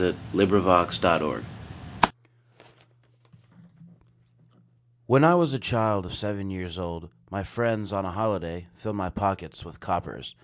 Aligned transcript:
TOO 0.00 0.12
DEAR 0.34 0.46
FOR 0.46 0.60
THE 0.60 1.42
WHISTLE 1.42 1.42
When 5.04 5.24
I 5.24 5.34
was 5.34 5.52
a 5.52 5.58
child 5.58 6.06
of 6.06 6.14
seven 6.14 6.48
years 6.48 6.78
old, 6.78 7.10
my 7.30 7.42
friends, 7.42 7.92
on 7.92 8.06
a 8.06 8.10
holiday, 8.12 8.66
filled 8.76 8.96
my 8.96 9.10
pockets 9.10 9.62
with 9.62 9.78
coppers. 9.78 10.34